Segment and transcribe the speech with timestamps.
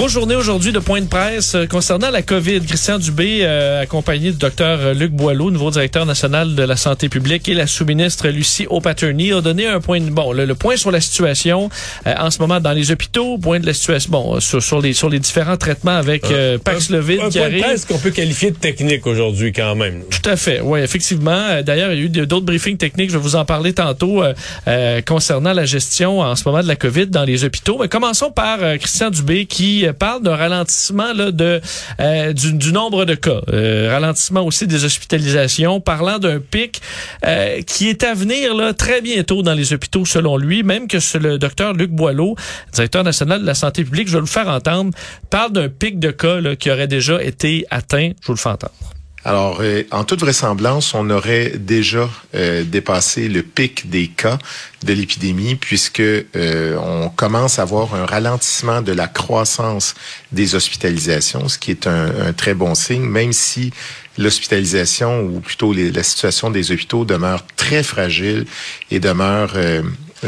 [0.00, 2.62] Grosse journée aujourd'hui de point de presse euh, concernant la COVID.
[2.62, 7.46] Christian Dubé, euh, accompagné du docteur Luc Boileau, nouveau directeur national de la santé publique,
[7.50, 10.90] et la sous-ministre Lucie O'Patterney, ont donné un point de, bon, le, le point sur
[10.90, 11.68] la situation
[12.06, 14.80] euh, en ce moment dans les hôpitaux, point de la situation, bon, euh, sur, sur
[14.80, 17.62] les sur les différents traitements avec euh, Paxlovid un qui point de arrive.
[17.64, 20.00] presse qu'on peut qualifier de technique aujourd'hui quand même.
[20.08, 21.30] Tout à fait, oui, effectivement.
[21.50, 23.74] Euh, D'ailleurs, il y a eu de- d'autres briefings techniques, je vais vous en parler
[23.74, 24.32] tantôt, euh,
[24.66, 27.76] euh, concernant la gestion en ce moment de la COVID dans les hôpitaux.
[27.78, 31.60] Mais commençons par euh, Christian Dubé qui euh, parle d'un ralentissement là, de,
[32.00, 36.80] euh, du, nombre de cas, Euh, ralentissement aussi des hospitalisations, parlant d'un pic
[37.26, 40.98] euh, qui est à venir là, très bientôt dans les hôpitaux selon lui, même que
[41.18, 42.36] le docteur Luc Boileau,
[42.72, 44.92] directeur national de la santé publique, je vais le faire entendre,
[45.30, 48.10] parle d'un pic de cas là, qui aurait déjà été atteint.
[48.20, 48.99] Je vous le fais entendre.
[49.22, 54.38] Alors, euh, en toute vraisemblance, on aurait déjà euh, dépassé le pic des cas
[54.82, 59.94] de l'épidémie puisque euh, on commence à voir un ralentissement de la croissance
[60.32, 63.72] des hospitalisations, ce qui est un, très bon signe, même si
[64.16, 68.46] l'hospitalisation ou plutôt la situation des hôpitaux demeure très fragile
[68.90, 69.54] et demeure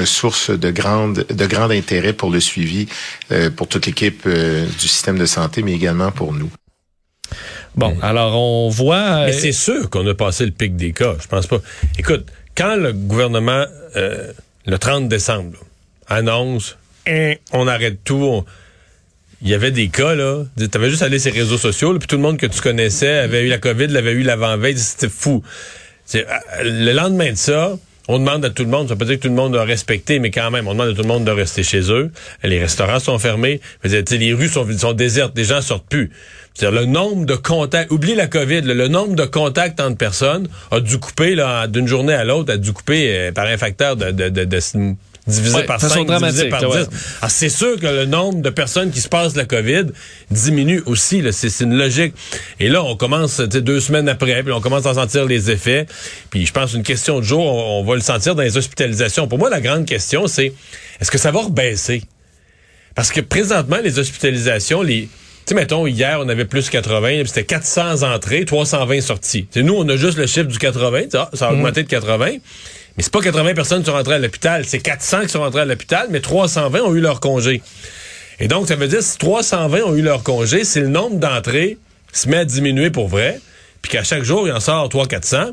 [0.05, 2.89] source de grande de grand intérêt pour le suivi
[3.57, 6.51] pour toute l'équipe du système de santé, mais également pour nous.
[7.75, 9.25] Bon, alors on voit.
[9.27, 11.15] Mais euh, c'est sûr qu'on a passé le pic des cas.
[11.21, 11.59] Je pense pas.
[11.99, 13.65] Écoute, quand le gouvernement,
[13.97, 14.33] euh,
[14.67, 15.53] le 30 décembre,
[16.09, 16.77] là, annonce,
[17.09, 18.45] Hein, on arrête tout, on-
[19.41, 20.45] il y avait des cas, là.
[20.57, 22.61] Tu avais juste allé sur les réseaux sociaux, là, puis tout le monde que tu
[22.61, 25.43] connaissais avait eu la COVID, l'avait eu l'avant-veille, c'était fou.
[26.15, 26.23] Euh,
[26.63, 29.23] le lendemain de ça, on demande à tout le monde, ça veut pas dire que
[29.23, 31.31] tout le monde a respecté, mais quand même, on demande à tout le monde de
[31.33, 32.13] rester chez eux.
[32.45, 33.61] Les restaurants sont fermés.
[33.85, 36.11] Dire, les rues sont, sont désertes, les gens sortent plus.
[36.55, 40.49] C'est-à-dire, le nombre de contacts, oublie la COVID, là, le nombre de contacts entre personnes
[40.71, 43.97] a dû couper, là, d'une journée à l'autre, a dû couper euh, par un facteur
[43.97, 44.61] de, de, de, de-
[45.27, 46.75] divisé Ouais, par façon 5, divisé par là, 10.
[46.75, 46.87] ouais.
[47.21, 49.85] Alors, c'est sûr que le nombre de personnes qui se passent la COVID
[50.33, 51.23] diminue aussi.
[51.23, 51.31] là.
[51.31, 52.13] C'est c'est une logique.
[52.59, 55.49] Et là, on commence tu sais, deux semaines après, puis on commence à sentir les
[55.51, 55.87] effets.
[56.31, 59.29] Puis je pense une question de jour, on, on va le sentir dans les hospitalisations.
[59.29, 60.53] Pour moi, la grande question, c'est
[61.01, 62.03] est-ce que ça va rebaisser?
[62.97, 65.09] Parce que présentement, les hospitalisations, les...
[65.45, 69.47] Tu sais, mettons, hier, on avait plus 80, puis c'était 400 entrées, 320 sorties.
[69.51, 71.53] Tu sais, nous, on a juste le chiffre du 80, tu sais, ah, ça a
[71.53, 72.27] augmenté de 80.
[72.97, 75.63] Mais c'est pas 80 personnes qui sont rentrées à l'hôpital, c'est 400 qui sont rentrées
[75.63, 77.61] à l'hôpital, mais 320 ont eu leur congé.
[78.39, 81.79] Et donc, ça veut dire si 320 ont eu leur congé, c'est le nombre d'entrées
[82.13, 83.41] se met à diminuer pour vrai,
[83.81, 85.53] puis qu'à chaque jour, il en sort 300-400,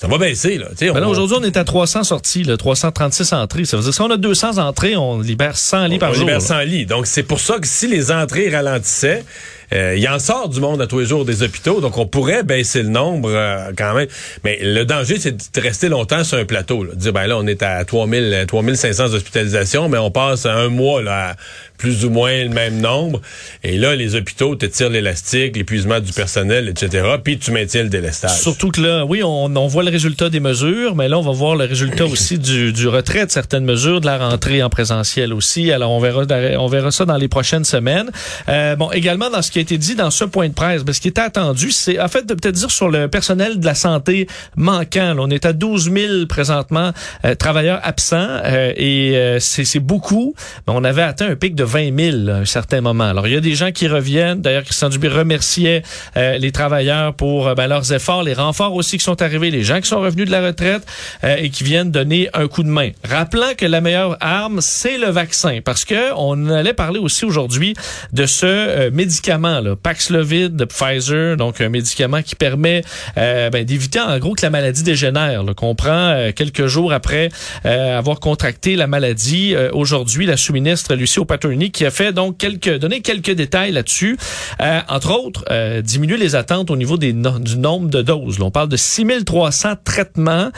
[0.00, 0.56] ça va baisser.
[0.58, 0.68] Là.
[0.80, 3.64] Ben là, on- aujourd'hui, on est à 300 sorties, là, 336 entrées.
[3.66, 6.14] Ça veut dire que si on a 200 entrées, on libère 100 lits par on
[6.14, 6.22] jour.
[6.22, 6.44] libère là.
[6.44, 6.86] 100 lits.
[6.86, 9.24] Donc, c'est pour ça que si les entrées ralentissaient,
[9.72, 12.42] euh, il en sort du monde à tous les jours des hôpitaux, donc on pourrait
[12.42, 14.08] baisser le nombre euh, quand même.
[14.42, 16.82] Mais le danger, c'est de rester longtemps sur un plateau.
[16.82, 16.94] Là.
[16.94, 20.68] De dire, ben là, on est à 3000, euh, 3500 hospitalisations, mais on passe un
[20.70, 21.36] mois là, à
[21.80, 23.22] plus ou moins le même nombre.
[23.64, 27.16] Et là, les hôpitaux te tirent l'élastique, l'épuisement du personnel, etc.
[27.24, 28.38] Puis tu maintiens le délestage.
[28.38, 31.32] Surtout que là, oui, on, on voit le résultat des mesures, mais là, on va
[31.32, 35.32] voir le résultat aussi du, du retrait de certaines mesures, de la rentrée en présentiel
[35.32, 35.72] aussi.
[35.72, 36.24] Alors, on verra,
[36.58, 38.10] on verra ça dans les prochaines semaines.
[38.48, 40.84] Euh, bon, également, dans ce qui a été dit dans ce point de presse.
[40.84, 43.64] Ben, ce qui était attendu, c'est en fait de peut-être dire sur le personnel de
[43.64, 45.14] la santé manquant.
[45.14, 46.92] Là, on est à 12 000 présentement
[47.24, 50.34] euh, travailleurs absents euh, et euh, c'est beaucoup.
[50.66, 53.04] Mais on avait atteint un pic de 20 000 à un certain moment.
[53.04, 54.40] Alors il y a des gens qui reviennent.
[54.40, 55.82] D'ailleurs, Christian Dubé remerciait
[56.16, 59.88] les travailleurs pour ben, leurs efforts, les renforts aussi qui sont arrivés, les gens qui
[59.88, 60.82] sont revenus de la retraite
[61.22, 62.90] et qui viennent donner un coup de main.
[63.08, 67.74] Rappelant que la meilleure arme, c'est le vaccin, parce que on allait parler aussi aujourd'hui
[68.12, 72.82] de ce médicament, là, Paxlovid de Pfizer, donc un médicament qui permet
[73.16, 77.28] ben, d'éviter en gros que la maladie dégénère, qu'on prend quelques jours après
[77.66, 79.54] euh, avoir contracté la maladie.
[79.54, 84.16] Euh, aujourd'hui, la sous-ministre Lucie O'Patterney qui a fait donc quelques donné quelques détails là-dessus.
[84.62, 85.44] Euh, entre autres,
[85.82, 88.38] diminuer les attentes au niveau des du nombre de doses.
[88.38, 90.50] Là, on parle de 6300 traitements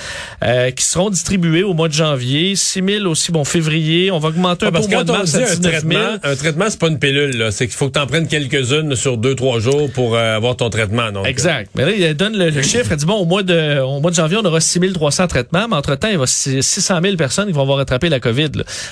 [0.76, 4.10] qui seront distribués au mois de janvier, 6000 aussi bon février.
[4.10, 5.64] On va augmenter un peu au mois de mars à 19 000.
[5.64, 7.49] Un traitement, un traitement c'est pas une pilule.
[7.50, 10.70] C'est qu'il faut que tu en prennes quelques-unes sur deux trois jours pour avoir ton
[10.70, 11.10] traitement.
[11.10, 11.70] Donc, exact.
[11.75, 12.93] Mais là, il donne le, chiffre.
[12.93, 15.76] Elle dit bon, au mois de au mois de janvier, on aura 6300 traitements, mais
[15.76, 18.50] entre temps, il va 600 000 personnes qui vont avoir attrapé la COVID.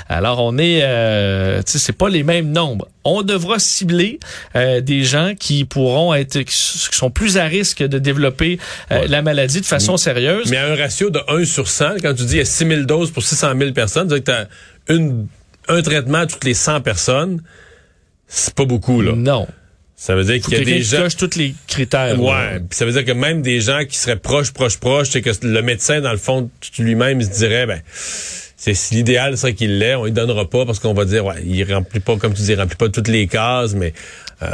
[0.09, 2.89] Alors, on est, euh, tu sais, c'est pas les mêmes nombres.
[3.05, 4.21] On devra cibler
[4.57, 8.59] euh, des gens qui pourront être, qui sont plus à risque de développer
[8.91, 10.51] euh, la maladie de façon sérieuse.
[10.51, 12.67] Mais à un ratio de 1 sur 100, quand tu dis il y a 6
[12.67, 14.49] 000 doses pour 600 000 personnes, tu que tu as
[14.89, 15.27] une,
[15.69, 17.43] un traitement à toutes les 100 personnes,
[18.27, 19.13] c'est pas beaucoup, là.
[19.15, 19.47] Non.
[19.95, 22.19] Ça veut dire qu'il y a des gens qui tous les critères.
[22.19, 25.21] Ouais, puis ça veut dire que même des gens qui seraient proches, proches, proches, c'est
[25.21, 26.49] que le médecin dans le fond
[26.79, 27.83] lui-même se dirait ben
[28.61, 31.73] c'est l'idéal serait qu'il l'ait, on lui donnera pas parce qu'on va dire ouais, il
[31.73, 33.95] remplit pas comme tu dis, il remplit pas toutes les cases mais
[34.43, 34.47] euh,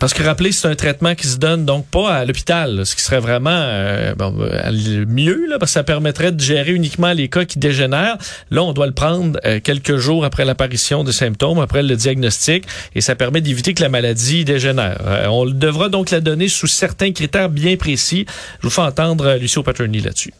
[0.00, 3.02] Parce que rappelez, c'est un traitement qui se donne donc pas à l'hôpital, ce qui
[3.02, 7.44] serait vraiment euh, euh, mieux, là, parce que ça permettrait de gérer uniquement les cas
[7.44, 8.18] qui dégénèrent.
[8.50, 12.64] Là, on doit le prendre quelques jours après l'apparition des symptômes, après le diagnostic,
[12.94, 15.28] et ça permet d'éviter que la maladie dégénère.
[15.30, 18.26] on devra donc la donner sous certains critères bien précis.
[18.60, 20.32] Je vous fais entendre Lucio Paterni là-dessus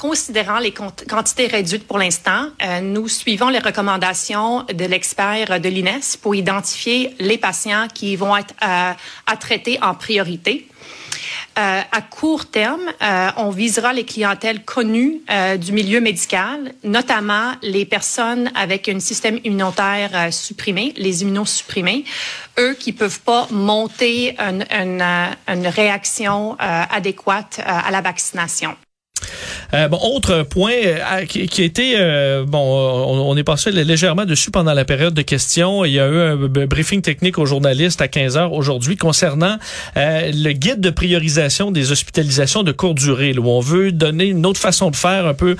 [0.00, 6.16] considérant les quantités réduites pour l'instant, euh, nous suivons les recommandations de l'expert de l'INES
[6.22, 8.92] pour identifier les patients qui vont être euh,
[9.26, 10.66] à traiter en priorité.
[11.58, 12.80] Euh, à court terme,
[13.36, 15.20] on visera les clientèles connues
[15.58, 22.04] du milieu médical, notamment les personnes avec un système immunitaire supprimé, les immunosupprimés,
[22.58, 24.64] eux qui peuvent pas monter une,
[25.48, 28.76] une réaction adéquate à la vaccination.
[29.74, 34.24] Euh, bon, autre point euh, qui, qui, a été euh, bon, on, est passé légèrement
[34.24, 35.84] dessus pendant la période de questions.
[35.84, 39.56] Il y a eu un briefing technique aux journalistes à 15 heures aujourd'hui concernant
[39.96, 44.60] le guide de priorisation des hospitalisations de courte durée, où on veut donner une autre
[44.60, 45.56] façon de faire un peu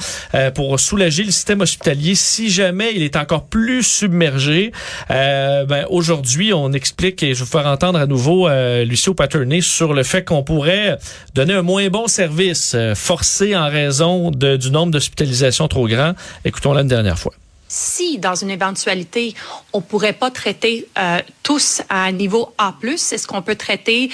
[0.54, 4.72] pour soulager le système hospitalier si jamais il est encore plus submergé.
[5.08, 8.48] ben, aujourd'hui, on explique et je vais vous faire entendre à nouveau
[8.84, 10.98] Lucio Paterné sur le fait qu'on pourrait
[11.34, 16.14] donner un moins bon service forcé en raison du nombre d'hospitalisations trop grand.
[16.44, 17.32] Écoutons-la une dernière fois
[17.70, 19.34] si dans une éventualité,
[19.72, 24.10] on pourrait pas traiter euh, tous à un niveau A+, est-ce qu'on peut traiter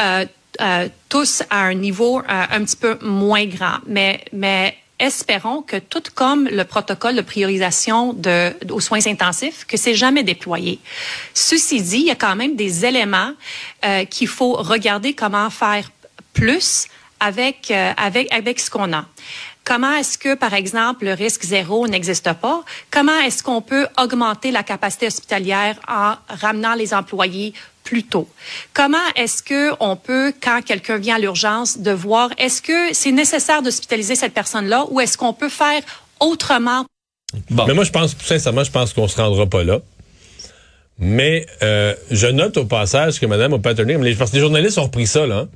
[0.00, 0.24] euh,
[0.62, 3.80] euh, tous à un niveau un petit peu moins grand?
[3.86, 9.76] Mais, mais espérons que tout comme le protocole de priorisation de, aux soins intensifs, que
[9.76, 10.78] c'est jamais déployé.
[11.34, 13.32] Ceci dit, il y a quand même des éléments
[14.08, 15.90] qu'il faut regarder comment faire
[16.32, 16.88] plus
[17.20, 19.06] avec, euh, avec, avec ce qu'on a.
[19.64, 22.62] Comment est-ce que, par exemple, le risque zéro n'existe pas?
[22.92, 27.52] Comment est-ce qu'on peut augmenter la capacité hospitalière en ramenant les employés
[27.82, 28.28] plus tôt?
[28.72, 33.10] Comment est-ce que on peut, quand quelqu'un vient à l'urgence, de voir est-ce que c'est
[33.10, 35.82] nécessaire d'hospitaliser cette personne-là ou est-ce qu'on peut faire
[36.20, 36.86] autrement?
[37.50, 37.66] Bon.
[37.66, 39.80] Mais moi, je pense, sincèrement, je pense qu'on se rendra pas là.
[40.98, 45.06] Mais euh, je note au passage que Mme O'Patterney, parce que les journalistes ont repris
[45.06, 45.38] ça, là.
[45.40, 45.48] Hein.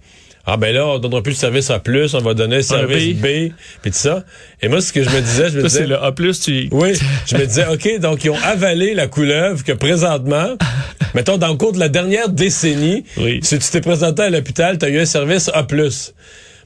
[0.47, 1.81] Ah ben là, on donnera plus le service A+,
[2.15, 4.25] on va donner le service B, puis tout ça.
[4.63, 5.81] Et moi, ce que je me disais, je me disais...
[5.81, 6.69] c'est le A+, tu...
[6.73, 6.95] Oui,
[7.27, 10.57] je me disais, OK, donc ils ont avalé la couleuvre que présentement,
[11.15, 13.05] mettons, dans le cours de la dernière décennie,
[13.43, 15.67] si tu t'es présenté à l'hôpital, tu as eu un service A+.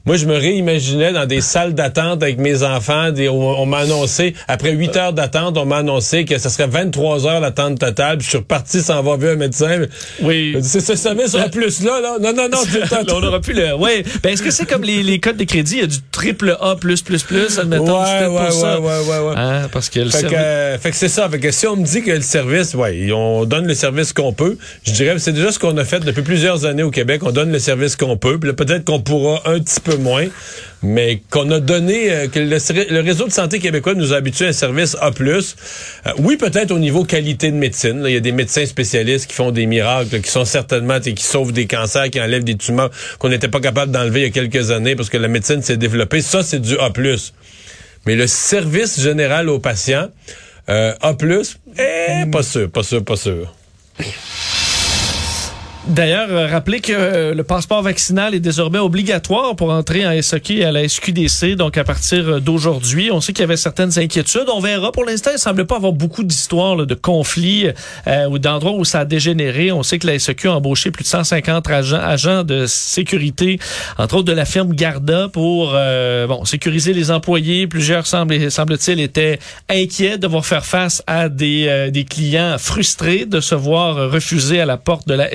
[0.05, 3.11] Moi, je me réimaginais dans des salles d'attente avec mes enfants.
[3.11, 7.25] Des, on, m'a annoncé, après 8 heures d'attente, on m'a annoncé que ce serait 23
[7.25, 8.19] heures l'attente totale.
[8.19, 9.81] Puis je suis reparti sans avoir vu un médecin.
[10.21, 10.57] Oui.
[10.61, 12.17] C'est ce service en plus là, là.
[12.21, 12.59] Non, non, non.
[13.15, 13.73] on n'aura plus le.
[13.73, 14.03] Oui.
[14.21, 15.77] Ben, est-ce que c'est comme les, les codes de crédit?
[15.77, 18.03] Il y a du triple A plus plus plus, admettons.
[18.03, 21.27] Ouais, ouais, ouais, ouais, ouais, hein, parce que le fait, que, fait que c'est ça.
[21.29, 24.33] Fait que si on me dit que le service, ouais, on donne le service qu'on
[24.33, 27.21] peut, je dirais c'est déjà ce qu'on a fait depuis plusieurs années au Québec.
[27.23, 28.37] On donne le service qu'on peut.
[28.37, 30.27] Puis peut-être qu'on pourra un petit peu moins,
[30.83, 34.45] mais qu'on a donné, euh, que le, le, réseau de santé québécois nous a habitués
[34.45, 35.11] à un service A+.
[35.19, 35.41] Euh,
[36.19, 38.03] oui, peut-être au niveau qualité de médecine.
[38.05, 41.51] Il y a des médecins spécialistes qui font des miracles, qui sont certainement, qui sauvent
[41.51, 44.71] des cancers, qui enlèvent des tumeurs qu'on n'était pas capable d'enlever il y a quelques
[44.71, 46.21] années parce que la médecine s'est développée.
[46.21, 46.91] Ça, c'est du A+.
[48.05, 50.09] Mais le service général aux patients,
[50.69, 51.15] euh, A+,
[51.77, 53.53] eh, pas sûr, pas sûr, pas sûr.
[55.87, 60.57] D'ailleurs, euh, rappelez que euh, le passeport vaccinal est désormais obligatoire pour entrer en SOQ
[60.57, 63.11] et à la SQDC, donc à partir euh, d'aujourd'hui.
[63.11, 64.47] On sait qu'il y avait certaines inquiétudes.
[64.51, 64.91] On verra.
[64.91, 67.67] Pour l'instant, il semble pas avoir beaucoup d'histoires de conflits
[68.29, 69.71] ou d'endroits où ça a dégénéré.
[69.71, 73.59] On sait que la SOQ a embauché plus de 150 agents, de sécurité,
[73.97, 75.75] entre autres de la firme Garda, pour
[76.45, 77.67] sécuriser les employés.
[77.67, 79.39] Plusieurs, semble, semble-t-il, étaient
[79.69, 84.77] inquiets de devoir faire face à des, clients frustrés de se voir refuser à la
[84.77, 85.33] porte de la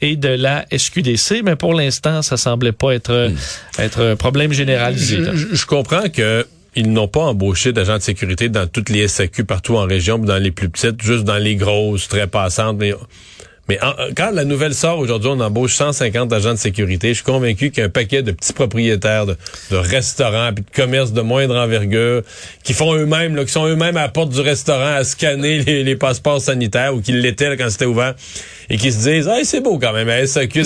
[0.00, 3.82] Et de la SQDC, mais pour l'instant, ça semblait pas être, hmm.
[3.82, 5.18] être un problème généralisé.
[5.34, 6.46] Je, comprends que
[6.76, 10.38] ils n'ont pas embauché d'agents de sécurité dans toutes les SAQ partout en région, dans
[10.38, 12.76] les plus petites, juste dans les grosses, très passantes.
[12.78, 12.94] Mais
[13.68, 13.78] mais
[14.14, 17.08] quand la nouvelle sort aujourd'hui, on embauche 150 agents de sécurité.
[17.08, 19.36] Je suis convaincu qu'il y a un paquet de petits propriétaires de,
[19.70, 22.22] restaurants puis de commerces de moindre envergure
[22.62, 26.40] qui font eux-mêmes, qui sont eux-mêmes à la porte du restaurant à scanner les, passeports
[26.40, 28.14] sanitaires ou qui l'étaient quand c'était ouvert
[28.68, 30.62] et qui se disent ah c'est beau quand même à SAQ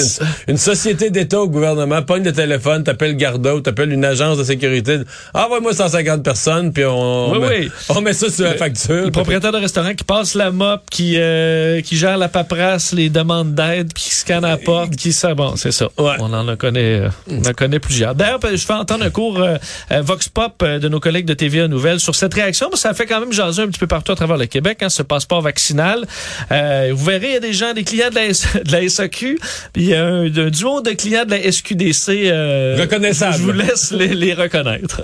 [0.46, 4.44] une, société d'État au gouvernement pogne le téléphone t'appelles Garda ou t'appelles une agence de
[4.44, 4.98] sécurité
[5.34, 9.58] envoie-moi 150 personnes puis on, met, on met ça sur la facture le propriétaire de
[9.58, 14.10] restaurant qui passe la mop qui euh, qui gère la paperasse les demandes d'aide qui
[14.10, 17.52] scanne la porte qui ça bon c'est ça on en a connaît euh, on en
[17.52, 19.56] connaît plusieurs d'ailleurs je fais entendre un cours euh,
[20.02, 23.32] Vox Pop de nos collègues de TVA Nouvelles sur cette réaction ça fait quand même
[23.32, 26.06] jaser un petit peu partout à travers le Québec hein, ce passeport vaccinal
[26.50, 28.28] vous verrez il y a des gens des clients de la,
[28.64, 29.38] de la SAQ,
[29.72, 32.08] puis il y a un, duo de clients de la SQDC.
[32.08, 33.36] Euh, Reconnaissable.
[33.36, 35.02] Je vous laisse les, reconnaître.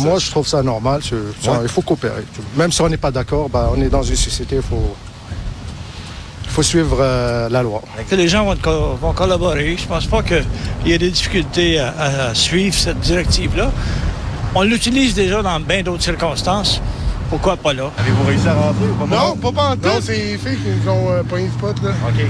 [0.00, 1.00] Moi, je trouve ça normal.
[1.62, 2.24] Il faut coopérer.
[2.56, 4.96] Même si on n'est pas d'accord, bah, on est dans une société, il faut,
[6.52, 7.82] faut suivre euh, la loi.
[8.10, 9.76] les gens vont, collaborer?
[9.76, 10.44] Je pense pas qu'il
[10.86, 13.70] y ait des difficultés à suivre cette directive-là.
[14.54, 16.82] On l'utilise déjà dans bien d'autres circonstances.
[17.32, 17.90] Pourquoi pas là?
[17.96, 19.06] Avez-vous réussi à rentrer ou pas?
[19.06, 19.88] Non, pas pas en tout.
[19.88, 21.92] Non, c'est les filles qui nous ont euh, pogné le spot, là.
[22.06, 22.26] OK.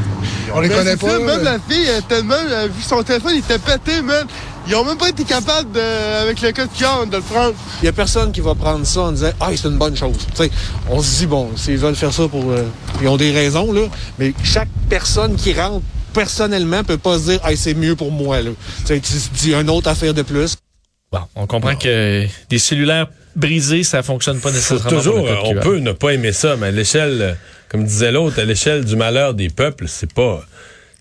[0.54, 1.18] On les connaît pas.
[1.18, 4.25] même la fille, elle, tellement, elle a vu son téléphone, il était pété, man.
[4.68, 5.80] Ils ont même pas été capables, de,
[6.23, 7.52] avec le code QR, de le prendre.
[7.82, 10.14] Il y a personne qui va prendre ça en disant Ah, c'est une bonne chose.
[10.35, 10.52] sais,
[10.88, 12.52] on se dit, bon, s'ils veulent faire ça pour.
[12.52, 12.62] Euh,
[13.00, 13.88] ils ont des raisons, là.
[14.21, 15.82] Mais chaque personne qui rentre
[16.12, 18.52] personnellement peut pas se dire Ah, c'est mieux pour moi, là.
[18.87, 19.00] Tu
[19.35, 20.54] dis une autre affaire de plus.
[21.11, 24.90] Bon, on comprend que des cellulaires brisés, ça fonctionne pas nécessairement.
[24.90, 27.36] toujours, on peut ne pas aimer ça, mais à l'échelle,
[27.68, 30.44] comme disait l'autre, à l'échelle du malheur des peuples, c'est pas.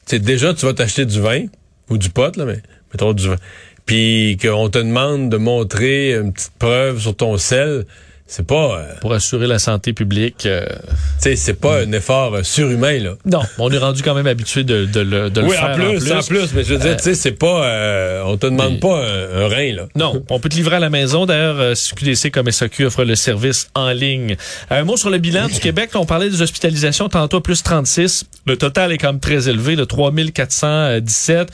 [0.06, 1.46] Tu déjà, tu vas t'acheter du vin
[1.90, 2.62] ou du pot, là, mais
[2.94, 3.38] mettons du vin.
[3.86, 7.86] Puis qu'on te demande de montrer une petite preuve sur ton sel
[8.32, 10.46] c'est pas euh, pour assurer la santé publique.
[10.46, 13.16] Euh, tu sais, c'est pas un effort euh, surhumain là.
[13.26, 15.72] Non, on est rendu quand même habitué de, de, le, de oui, le faire.
[15.72, 18.80] En plus, en plus, mais je veux dire, tu sais, c'est pas, on te demande
[18.80, 19.88] pas un, rein là.
[19.98, 21.26] Non, on peut te livrer à la maison.
[21.26, 24.38] D'ailleurs, QDC comme SAQ offre le service en ligne.
[24.70, 25.90] Un mot sur le bilan du Québec.
[25.96, 28.24] On parlait des hospitalisations tantôt plus 36.
[28.46, 31.50] Le total est quand même très élevé, de 3417,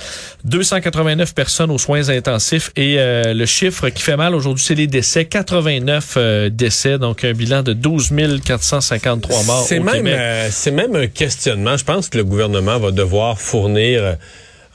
[0.45, 5.25] 289 personnes aux soins intensifs et le chiffre qui fait mal aujourd'hui, c'est les décès,
[5.25, 6.66] 89 décès
[6.99, 8.11] donc un bilan de 12
[8.43, 11.77] 453 morts c'est même, euh, c'est même un questionnement.
[11.77, 14.13] Je pense que le gouvernement va devoir fournir euh,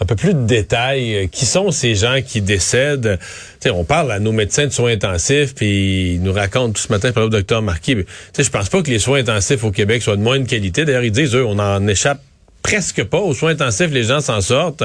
[0.01, 1.17] un peu plus de détails.
[1.17, 3.19] Euh, qui sont ces gens qui décèdent?
[3.67, 7.13] on parle à nos médecins de soins intensifs, puis ils nous racontent tout ce matin
[7.13, 7.97] par le docteur Marquis.
[8.37, 10.85] Je pense pas que les soins intensifs au Québec soient de moindre qualité.
[10.85, 12.21] D'ailleurs, ils disent, eux, on en échappe
[12.63, 13.19] presque pas.
[13.19, 14.83] Aux soins intensifs, les gens s'en sortent.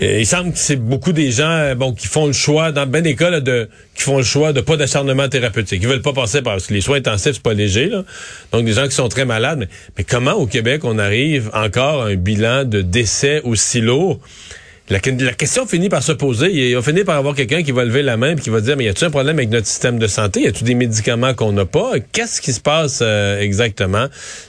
[0.00, 3.16] Il semble que c'est beaucoup des gens bon qui font le choix dans ben des
[3.16, 5.80] cas de qui font le choix de pas d'acharnement thérapeutique.
[5.82, 7.90] Ils veulent pas passer par les soins intensifs, c'est pas léger.
[8.52, 9.68] Donc des gens qui sont très malades.
[9.96, 14.20] Mais, comment au Québec on arrive encore à un bilan de décès aussi lourd?
[14.90, 16.50] La, question finit par se poser.
[16.50, 18.76] Il va finir par avoir quelqu'un qui va lever la main et qui va dire,
[18.76, 20.42] mais y a-t-il un problème avec notre système de santé?
[20.42, 21.92] Y a-t-il des médicaments qu'on n'a pas?
[22.12, 24.06] Qu'est-ce qui se passe euh, exactement?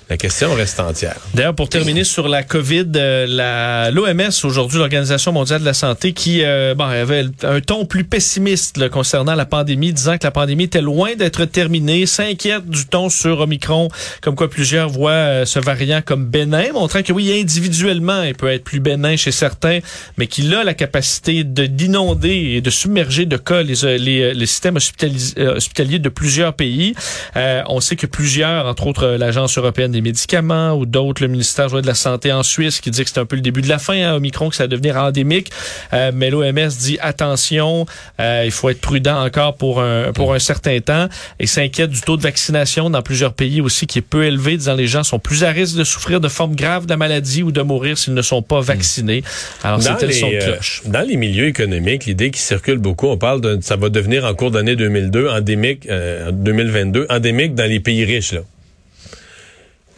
[0.10, 1.18] La question reste entière.
[1.36, 6.14] D'ailleurs, pour terminer sur la COVID, euh, la l'OMS aujourd'hui, l'Organisation mondiale de la santé,
[6.14, 10.64] qui euh, bon, avait un ton plus pessimiste concernant la pandémie, disant que la pandémie
[10.64, 13.90] était loin d'être terminée, s'inquiète du ton sur Omicron,
[14.22, 18.50] comme quoi plusieurs voient euh, ce variant comme bénin, montrant que oui, individuellement, il peut
[18.50, 19.78] être plus bénin chez certains,
[20.18, 24.22] mais qu'il a la capacité de d'inonder et de submerger de cas les, euh, les,
[24.22, 26.96] euh, les systèmes euh, hospitaliers de plusieurs pays.
[27.36, 31.70] Euh, on sait que plusieurs, entre autres l'Agence européenne des médicaments ou d'autres, le ministère
[31.70, 33.80] de la Santé en Suisse, qui dit que c'est un peu le début de la
[33.80, 35.52] fin, hein, Omicron, que ça va devenir endémique.
[35.94, 37.86] Euh, mais l'OMS dit attention,
[38.20, 41.08] euh, il faut être prudent encore pour un, pour un certain temps
[41.40, 44.76] et s'inquiète du taux de vaccination dans plusieurs pays aussi qui est peu élevé, disant
[44.76, 47.52] les gens sont plus à risque de souffrir de formes graves de la maladie ou
[47.52, 49.24] de mourir s'ils ne sont pas vaccinés.
[49.64, 53.60] Alors, c'était de euh, dans les milieux économiques, l'idée qui circule beaucoup, on parle de
[53.62, 58.06] ça va devenir en cours d'année 2002 endémique, euh, en 2022 endémique dans les pays
[58.06, 58.42] riches là.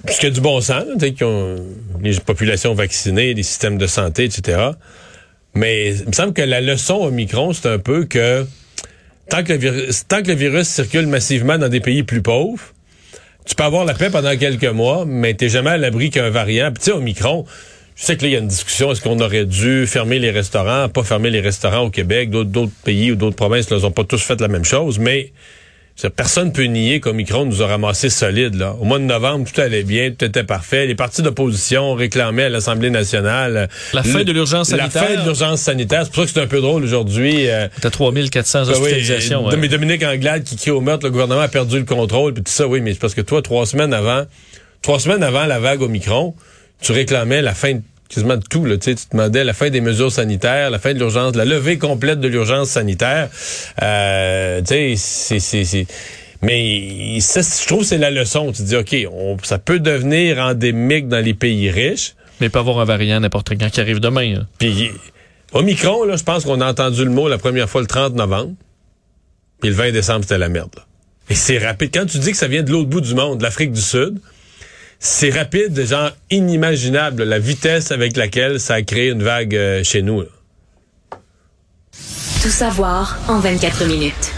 [0.10, 1.58] Ce qui a du bon sens, là, tu sais, qui ont
[2.02, 4.72] les populations vaccinées, les systèmes de santé, etc.
[5.54, 8.46] Mais il me semble que la leçon au Micron, c'est un peu que
[9.30, 12.64] tant que, le virus, tant que le virus circule massivement dans des pays plus pauvres,
[13.46, 16.72] tu peux avoir la paix pendant quelques mois, mais t'es jamais à l'abri qu'un variant.
[16.72, 17.46] Puis tu sais, au Micron,
[17.96, 18.92] je sais que là, il y a une discussion.
[18.92, 22.30] Est-ce qu'on aurait dû fermer les restaurants, pas fermer les restaurants au Québec?
[22.30, 25.32] D'autres, pays ou d'autres provinces n'ont pas tous fait la même chose, mais
[26.16, 28.56] personne peut nier qu'Omicron nous a ramassé solide.
[28.56, 28.76] Là.
[28.80, 30.88] Au mois de novembre, tout allait bien, tout était parfait.
[30.88, 35.04] Les partis d'opposition réclamaient à l'Assemblée nationale La fin de l'urgence La sanitaire.
[35.06, 36.06] fin de l'urgence sanitaire.
[36.06, 37.48] C'est pour ça que c'est un peu drôle aujourd'hui.
[37.50, 39.46] euh, T'as 3400 ben oui, hospitalisations.
[39.48, 39.58] euh, ouais.
[39.58, 42.52] mais Dominique Anglade qui crie au meurtre, le gouvernement a perdu le contrôle, puis tout
[42.52, 44.24] ça, oui, mais c'est parce que toi, trois semaines avant,
[44.82, 46.34] trois semaines avant la vague Omicron,
[46.82, 49.80] tu réclamais la fin de quasiment de tout, là, tu tu demandais la fin des
[49.80, 53.30] mesures sanitaires, la fin de l'urgence, la levée complète de l'urgence sanitaire.
[53.82, 55.88] Euh, tu sais, c'est, c'est, c'est-
[56.42, 58.52] mais ça, je trouve que c'est la leçon.
[58.52, 62.16] Tu dis, OK, on- ça peut devenir endémique dans les pays riches.
[62.42, 64.34] Mais pas avoir un variant n'importe quand qui arrive demain.
[64.34, 64.42] là.
[64.58, 64.90] Puis
[65.54, 68.54] Omicron, là, je pense qu'on a entendu le mot la première fois le 30 novembre.
[69.62, 70.72] Puis le 20 décembre, c'était la merde.
[70.76, 70.84] là.
[71.30, 71.92] Et c'est rapide.
[71.94, 74.20] Quand tu dis que ça vient de l'autre bout du monde, de l'Afrique du Sud,
[75.04, 80.04] c'est rapide, genre inimaginable, la vitesse avec laquelle ça a créé une vague euh, chez
[80.04, 80.24] nous.
[82.44, 84.32] Tout savoir en 24 minutes.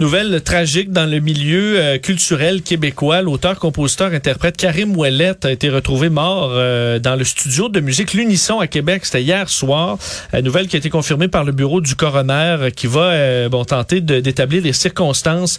[0.00, 3.20] Nouvelle tragique dans le milieu euh, culturel québécois.
[3.20, 8.12] L'auteur, compositeur, interprète Karim Ouellette a été retrouvé mort euh, dans le studio de musique
[8.12, 9.04] L'Unisson à Québec.
[9.04, 9.98] C'était hier soir.
[10.34, 13.64] Euh, nouvelle qui a été confirmée par le bureau du coroner euh, qui va bon
[13.64, 15.58] tenter d'établir les circonstances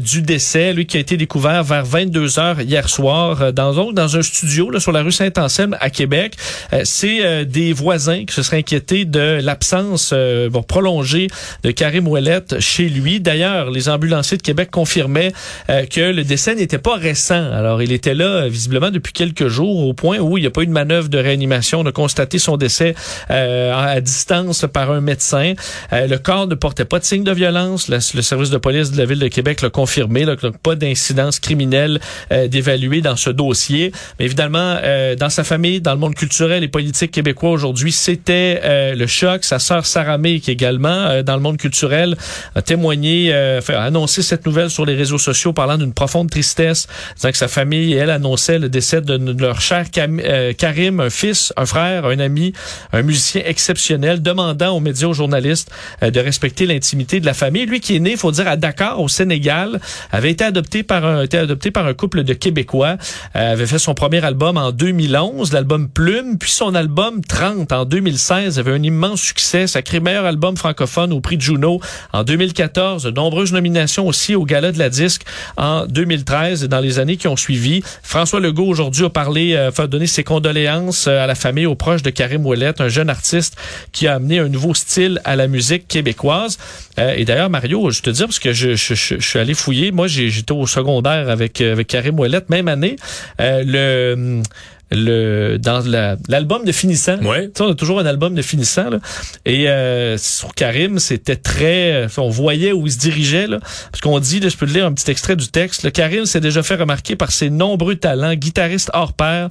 [0.00, 0.72] du décès.
[0.72, 4.78] Lui qui a été découvert vers 22 heures hier soir dans dans un studio là,
[4.78, 6.36] sur la rue Saint-Anselme à Québec.
[6.84, 10.14] C'est des voisins qui se seraient inquiétés de l'absence
[10.50, 11.28] bon, prolongée
[11.62, 13.20] de Karim Ouellette chez lui.
[13.20, 15.32] D'ailleurs, les ambulanciers de Québec confirmaient
[15.70, 17.50] euh, que le décès n'était pas récent.
[17.52, 20.50] Alors, il était là euh, visiblement depuis quelques jours au point où il n'y a
[20.50, 21.80] pas eu de manœuvre de réanimation.
[21.80, 22.94] On a constaté son décès
[23.30, 25.54] euh, à distance par un médecin.
[25.92, 27.88] Euh, le corps ne portait pas de signe de violence.
[27.88, 30.24] Le, le service de police de la ville de Québec l'a confirmé.
[30.26, 32.00] là, donc, pas d'incidence criminelle
[32.32, 33.92] euh, d'évaluer dans ce dossier.
[34.18, 38.94] Mais évidemment, euh, dans sa famille, dans le monde culturel et politique québécois aujourd'hui, c'était
[38.94, 39.44] le choc.
[39.44, 42.16] Sa sœur Sarah May, qui également dans le monde culturel
[42.54, 43.32] a témoigné,
[43.70, 47.36] enfin, a annoncé cette nouvelle sur les réseaux sociaux, parlant d'une profonde tristesse, disant que
[47.36, 51.66] sa famille elle annonçaient le décès de, leur cher Cam- euh, Karim, un fils, un
[51.66, 52.52] frère, un ami,
[52.92, 55.70] un musicien exceptionnel, demandant aux médias, aux journalistes
[56.02, 57.66] euh, de respecter l'intimité de la famille.
[57.66, 59.80] Lui qui est né, faut dire, à Dakar, au Sénégal,
[60.12, 62.96] avait été adopté par un, été adopté par un couple de Québécois,
[63.36, 67.84] euh, avait fait son premier album en 2011, l'album Plume, puis son album 30 en
[67.84, 71.80] 2016 avait un immense succès, sacré meilleur album francophone au prix de Juno
[72.12, 73.52] en 2014, de nombreuses
[73.98, 75.22] aussi au Gala de la disque
[75.56, 77.82] en 2013 et dans les années qui ont suivi.
[78.02, 81.74] François Legault aujourd'hui a parlé, euh, a donné ses condoléances euh, à la famille, aux
[81.74, 83.56] proches de Karim Ouellette, un jeune artiste
[83.92, 86.58] qui a amené un nouveau style à la musique québécoise.
[86.98, 89.92] Euh, et d'ailleurs, Mario, je te dis parce que je, suis allé fouiller.
[89.92, 92.96] Moi, j'étais au secondaire avec avec Karim Ouellette, même année.
[93.38, 94.42] Le
[94.90, 97.18] le dans la- l'album de finissant.
[97.22, 97.46] Ouais.
[97.46, 98.98] Tu sais, on a toujours un album de finissant là.
[99.44, 103.58] Et euh, sur Karim, c'était très euh, on voyait où il se dirigeait là
[103.92, 105.82] parce qu'on dit là, je peux te lire un petit extrait du texte.
[105.84, 109.48] Le Karim s'est déjà fait remarquer par ses nombreux talents, guitariste hors pair.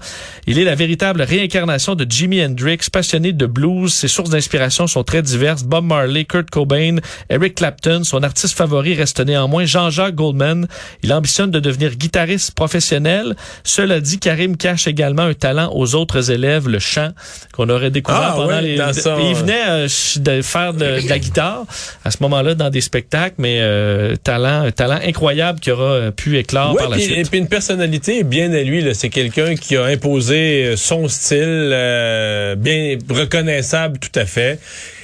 [0.47, 3.93] Il est la véritable réincarnation de Jimi Hendrix, passionné de blues.
[3.93, 5.63] Ses sources d'inspiration sont très diverses.
[5.63, 6.97] Bob Marley, Kurt Cobain,
[7.29, 10.67] Eric Clapton, son artiste favori reste néanmoins Jean-Jacques Goldman.
[11.03, 13.35] Il ambitionne de devenir guitariste professionnel.
[13.63, 17.09] Cela dit, Karim cache également un talent aux autres élèves, le chant,
[17.53, 18.75] qu'on aurait découvert Ah, pendant les...
[18.75, 19.87] dans son- Il venait euh,
[20.17, 21.65] de faire de, de la guitare
[22.03, 26.11] à ce moment-là dans des spectacles, mais euh, talent, un talent incroyable qui aura euh,
[26.11, 27.17] pu éclore par la puis- suite.
[27.17, 28.83] Et puis une personnalité bien à lui.
[28.93, 31.39] C'est quelqu'un qui a imposé son style,
[31.73, 34.59] euh, bien reconnaissable tout à fait.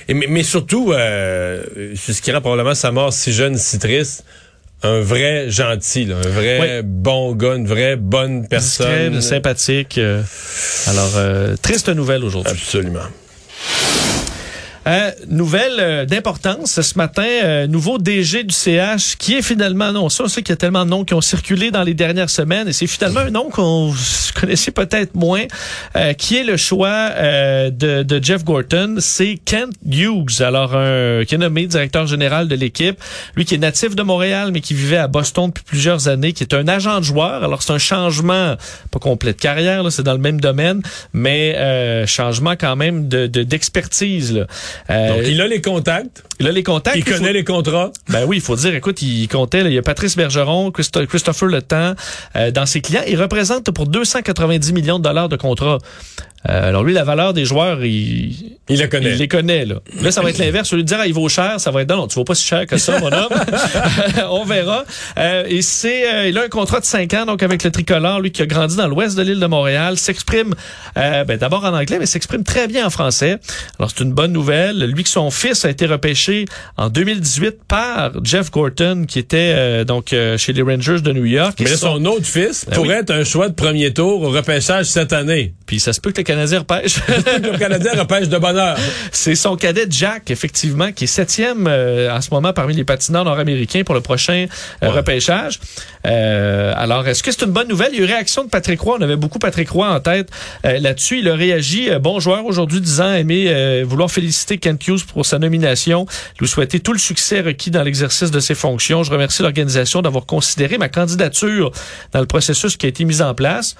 [0.08, 1.64] Et, mais, mais surtout, euh,
[1.96, 4.24] c'est ce qui rend probablement sa mort si jeune, si triste,
[4.86, 9.14] un vrai gentil, là, un vrai bon gars, une vraie bonne personne.
[9.14, 9.98] Discret, sympathique.
[9.98, 10.22] euh,
[10.88, 12.54] alors, euh, triste nouvelle aujourd'hui.
[12.54, 13.00] Absolument.
[14.88, 20.10] Euh, nouvelle euh, d'importance ce matin, euh, nouveau DG du CH qui est finalement non
[20.10, 22.68] ça, sait qu'il y a tellement de noms qui ont circulé dans les dernières semaines
[22.68, 23.92] et c'est finalement un nom qu'on
[24.40, 25.46] connaissait peut-être moins,
[25.96, 30.72] euh, qui est le choix euh, de, de Jeff Gorton, c'est Kent Hughes, alors
[31.26, 33.00] qui est nommé directeur général de l'équipe,
[33.36, 36.44] lui qui est natif de Montréal mais qui vivait à Boston depuis plusieurs années, qui
[36.44, 37.44] est un agent de joueur.
[37.44, 38.56] Alors c'est un changement
[38.92, 43.26] pas complet de carrière, c'est dans le même domaine, mais euh, changement quand même de
[43.26, 44.34] de- d'expertise.
[44.34, 44.46] là.
[44.90, 46.24] Euh, Donc, il a les contacts.
[46.40, 46.98] Il a les contacts.
[46.98, 47.92] Il connaît faut- les contrats.
[48.10, 51.06] ben oui, il faut dire, écoute, il comptait, là, il y a Patrice Bergeron, Christo-
[51.08, 51.94] Christopher Le Temps
[52.36, 53.04] euh, dans ses clients.
[53.08, 55.78] Il représente pour 290 millions de dollars de contrats.
[56.48, 59.14] Euh, alors lui, la valeur des joueurs, il, Il le connaît.
[59.14, 59.66] il les connaît.
[59.66, 60.72] Là, là ça va être l'inverse.
[60.74, 62.24] Au lieu de dire, ah, il vaut cher, ça va être, non, non, tu vaux
[62.24, 63.30] pas si cher que ça, mon homme.
[64.30, 64.86] On verra.
[65.18, 68.20] Euh, et c'est, euh, il a un contrat de 5 ans, donc avec le tricolore,
[68.20, 70.54] lui qui a grandi dans l'ouest de l'île de Montréal, s'exprime
[71.00, 73.40] euh, ben, d'abord en anglais, mais s'exprime très bien en français.
[73.80, 74.84] Alors c'est une bonne nouvelle.
[74.86, 76.25] Lui que son fils a été repêché
[76.78, 81.26] en 2018 par Jeff Gorton, qui était euh, donc euh, chez les Rangers de New
[81.26, 81.58] York.
[81.60, 83.02] Mais son autre fils Ben pourrait oui.
[83.02, 85.54] être un choix de premier tour au repêchage cette année.
[85.66, 86.98] Puis ça se peut que le Canadien repêche.
[87.08, 88.78] le Canadien repêche de bonheur.
[89.12, 93.26] C'est son cadet Jack, effectivement, qui est septième euh, en ce moment parmi les patineurs
[93.26, 94.46] nord-américains pour le prochain
[94.84, 95.60] euh, repêchage.
[96.06, 97.90] Euh, alors, est-ce que c'est une bonne nouvelle?
[97.94, 98.98] Il y a eu réaction de Patrick Roy.
[99.00, 100.30] On avait beaucoup Patrick Roy en tête
[100.64, 101.20] là-dessus.
[101.20, 105.40] Il a réagi, bon joueur aujourd'hui, disant aimer euh, vouloir féliciter Kent Hughes pour sa
[105.40, 106.06] nomination,
[106.40, 109.04] lui souhaiter tout le succès requis dans l'exercice de ses fonctions.
[109.04, 111.72] Je remercie l'organisation d'avoir considéré ma candidature
[112.12, 113.76] dans le processus qui a été mis en place.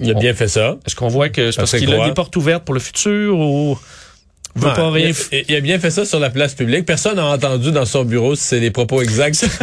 [0.00, 0.76] Il a bien fait ça.
[0.86, 3.78] Est-ce qu'on voit que c'est parce qu'il a des portes ouvertes pour le futur ou
[4.56, 6.86] veut pas rien il, a- il a bien fait ça sur la place publique.
[6.86, 9.46] Personne n'a entendu dans son bureau si c'est les propos exacts.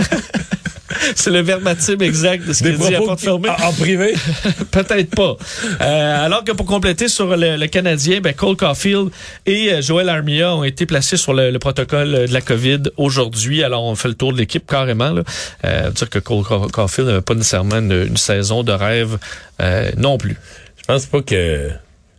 [1.15, 3.49] C'est le verbatim exact de ce qu'il dit à porte fermée.
[3.49, 4.13] en, en privé?
[4.71, 5.35] Peut-être pas.
[5.81, 9.09] Euh, alors que pour compléter sur le, le Canadien, ben Cole Caulfield
[9.45, 13.63] et euh, Joel Armia ont été placés sur le, le protocole de la COVID aujourd'hui.
[13.63, 15.11] Alors on fait le tour de l'équipe carrément.
[15.11, 15.23] Là.
[15.65, 19.17] Euh, dire que Cole Ca- Caulfield n'avait pas nécessairement une, une saison de rêve
[19.61, 20.37] euh, non plus.
[20.77, 21.69] Je pense pas que.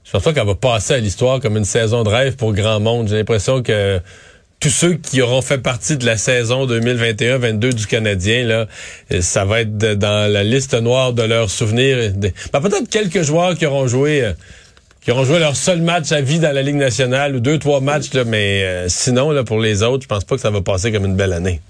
[0.05, 2.81] Je pense pas qu'elle va passer à l'histoire comme une saison de rêve pour grand
[2.81, 3.09] monde.
[3.09, 4.01] J'ai l'impression que
[4.61, 8.67] tous ceux qui auront fait partie de la saison 2021-22 du Canadien, là,
[9.13, 12.13] euh, ça va être dans la liste noire de leurs souvenirs.
[12.17, 14.25] Ben, peut-être quelques joueurs qui auront joué.
[14.25, 14.33] euh,
[15.01, 17.81] qui auront joué leur seul match à vie dans la Ligue nationale ou deux, trois
[17.81, 20.61] matchs, là, mais euh, sinon, là, pour les autres, je pense pas que ça va
[20.61, 21.63] passer comme une belle année.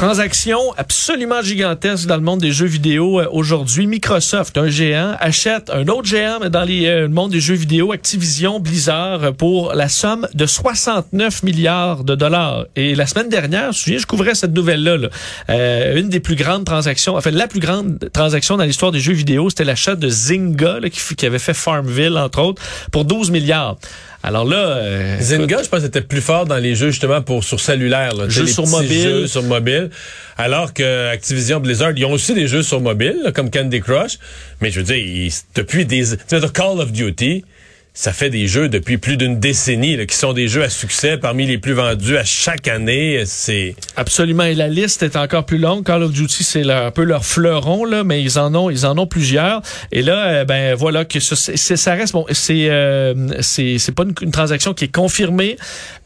[0.00, 3.86] Transaction absolument gigantesque dans le monde des jeux vidéo euh, aujourd'hui.
[3.86, 8.60] Microsoft, un géant, achète un autre géant dans euh, le monde des jeux vidéo, Activision
[8.60, 12.64] Blizzard, pour la somme de 69 milliards de dollars.
[12.76, 14.96] Et la semaine dernière, je je couvrais cette nouvelle-là.
[14.96, 15.08] là.
[15.50, 19.12] Euh, une des plus grandes transactions, enfin la plus grande transaction dans l'histoire des jeux
[19.12, 23.76] vidéo, c'était l'achat de Zynga, qui avait fait Farmville, entre autres, pour 12 milliards.
[24.22, 24.56] Alors là...
[24.76, 28.28] euh, Zynga, je pense, était plus fort dans les jeux justement pour sur cellulaire, là,
[28.28, 29.02] Jeux sur mobile.
[29.02, 29.88] jeux sur mobile.
[30.36, 34.18] Alors que Activision Blizzard, ils ont aussi des jeux sur mobile, là, comme Candy Crush.
[34.60, 37.44] Mais je veux dire, ils- depuis des, tu sais, Call of Duty,
[37.92, 41.18] ça fait des jeux depuis plus d'une décennie, là, qui sont des jeux à succès
[41.18, 43.24] parmi les plus vendus à chaque année.
[43.26, 44.44] C'est Absolument.
[44.44, 45.84] Et la liste est encore plus longue.
[45.84, 48.96] Call of Duty, c'est un peu leur fleuron, là, mais ils en ont, ils en
[48.96, 49.60] ont plusieurs.
[49.90, 52.26] Et là, euh, ben voilà que ça, reste bon.
[52.30, 55.56] C'est, euh, c'est, pas une, transaction qui est confirmée,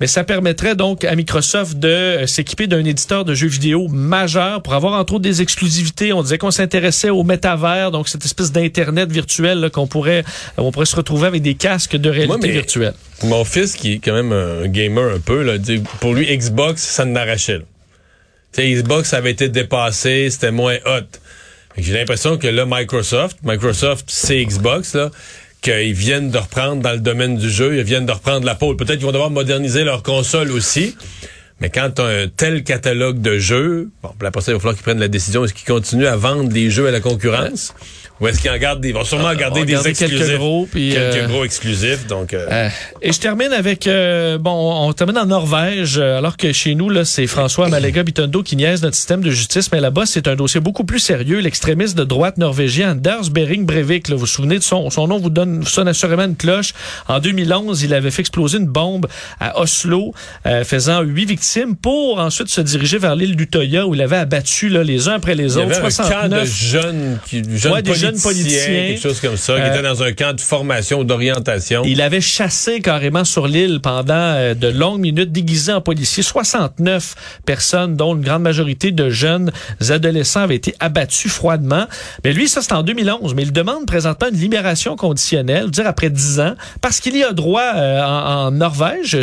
[0.01, 4.63] mais ça permettrait donc à Microsoft de euh, s'équiper d'un éditeur de jeux vidéo majeur
[4.63, 6.13] pour avoir entre autres des exclusivités.
[6.13, 10.25] On disait qu'on s'intéressait au métavers, donc cette espèce d'internet virtuel qu'on pourrait,
[10.57, 12.95] on pourrait se retrouver avec des casques de réalité Moi, mais- virtuelle.
[13.25, 16.83] Mon fils, qui est quand même un gamer un peu, là, dit, pour lui, Xbox,
[16.83, 17.61] ça n'arrachait.
[18.57, 21.09] Xbox avait été dépassé, c'était moins hot.
[21.77, 25.11] J'ai l'impression que là, Microsoft, Microsoft, c'est Xbox, là,
[25.61, 28.77] qu'ils viennent de reprendre dans le domaine du jeu, ils viennent de reprendre la pôle.
[28.77, 30.97] Peut-être qu'ils vont devoir moderniser leur console aussi.
[31.65, 34.75] Mais quand tu as un tel catalogue de jeux, bon, après ça, il va falloir
[34.75, 35.47] qu'ils prennent la décision.
[35.47, 37.73] Est-ce qu'ils continuent à vendre des jeux à la concurrence?
[38.21, 40.19] Ou est-ce qu'ils en gardent des, ils vont sûrement en garder des exclusifs.
[40.19, 42.07] quelques gros, puis, quelques euh, gros exclusifs.
[42.07, 42.69] Donc, euh, Euh,
[43.03, 43.89] et je termine avec
[44.41, 48.55] bon, on termine en Norvège, alors que chez nous là, c'est François Malega Bitondo qui
[48.55, 51.41] niaise notre système de justice, mais là-bas c'est un dossier beaucoup plus sérieux.
[51.41, 55.19] L'extrémiste de droite norvégien Anders Behring Breivik, là, vous vous souvenez de son son nom
[55.19, 56.73] vous donne vous sonne assurément une cloche.
[57.09, 59.07] En 2011, il avait fait exploser une bombe
[59.41, 60.15] à Oslo,
[60.65, 64.83] faisant huit victimes pour ensuite se diriger vers l'île d'Utoya où il avait abattu là,
[64.85, 65.77] les uns après les Il y autres.
[65.77, 66.11] avait un 69.
[66.13, 68.67] camp de jeunes, qui, jeunes, Ouais, des politiciens, jeunes politiciens.
[68.89, 71.83] quelque chose comme ça, qui Euh, étaient dans un camp de formation ou d'orientation.
[71.85, 76.23] Il avait chassé carrément sur l'île pendant euh, de longues minutes, déguisé en policier.
[76.23, 77.15] 69
[77.47, 79.53] personnes, dont une grande majorité de jeunes
[79.91, 81.87] adolescents, avaient été abattus froidement.
[82.25, 83.35] Mais lui, ça, c'est en 2011.
[83.35, 87.33] Mais il demande présentement une libération conditionnelle, dire après 10 ans, parce qu'il y a
[87.33, 89.19] droit euh, en, en Norvège.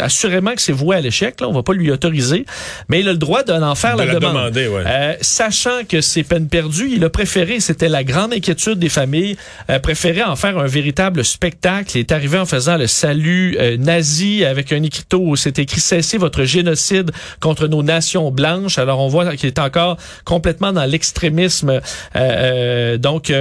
[0.00, 1.40] Assurément que c'est voué à l'échec.
[1.40, 2.44] Là, on va pas lui autoriser.
[2.88, 4.34] Mais il a le droit d'en faire De la, la demande.
[4.34, 4.82] demander, ouais.
[4.86, 9.36] Euh, sachant que c'est peine perdue, il a préféré, c'était la grande inquiétude des familles,
[9.70, 11.96] euh, préféré en faire un véritable spectacle.
[11.96, 15.80] Il est arrivé en faisant le salut euh, nazi avec un écriteau où c'est écrit
[15.80, 18.78] cessez votre génocide contre nos nations blanches.
[18.78, 21.80] Alors on voit qu'il est encore complètement dans l'extrémisme euh,
[22.16, 23.34] euh, donc euh,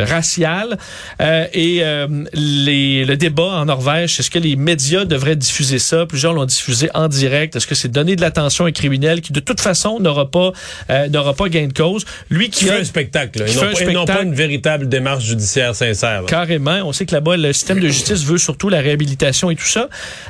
[0.00, 0.78] euh, racial.
[1.20, 6.06] Euh, et euh, les, le débat en Norvège, est-ce que les médias devraient diffuser ça?
[6.06, 7.56] Plusieurs l'ont diffusé en direct.
[7.56, 10.52] Est-ce que c'est donner de l'attention à un criminel qui de toute façon n'aura pas
[10.90, 12.04] euh, n'aura pas gain de cause?
[12.30, 14.26] Lui qui Qui a fait un spectacle, là, qui et non, fait un pas- spectacle.
[14.26, 16.22] une véritable démarche judiciaire sincère.
[16.22, 16.26] là.
[16.28, 16.80] Carrément.
[16.84, 19.88] On sait que là-bas, le système de justice veut surtout la réhabilitation et tout ça.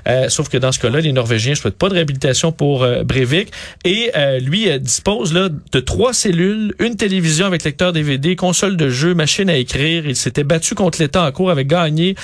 [0.09, 3.03] Euh, sauf que dans ce cas-là, les Norvégiens ne souhaitent pas de réhabilitation pour euh,
[3.05, 3.51] Breivik.
[3.85, 8.77] Et euh, lui euh, dispose là de trois cellules, une télévision avec lecteur DVD, console
[8.77, 10.07] de jeu, machine à écrire.
[10.07, 12.15] Il s'était battu contre l'État en cours, avait gagné,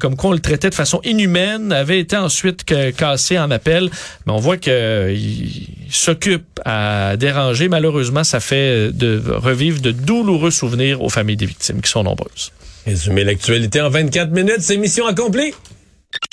[0.00, 2.64] comme quoi on le traitait de façon inhumaine, avait été ensuite
[2.96, 3.67] cassé en appel.
[4.26, 7.68] Mais on voit que euh, il s'occupe à déranger.
[7.68, 12.52] Malheureusement, ça fait de revivre de douloureux souvenirs aux familles des victimes qui sont nombreuses.
[12.86, 15.52] Résumer l'actualité en 24 minutes, c'est mission accomplie.